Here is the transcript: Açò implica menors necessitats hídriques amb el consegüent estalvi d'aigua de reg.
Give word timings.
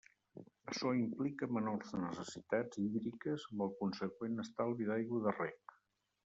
Açò 0.71 0.93
implica 0.99 1.49
menors 1.57 1.93
necessitats 2.05 2.79
hídriques 2.85 3.45
amb 3.51 3.67
el 3.67 3.71
consegüent 3.83 4.45
estalvi 4.47 4.89
d'aigua 4.91 5.23
de 5.29 5.37
reg. 5.37 5.79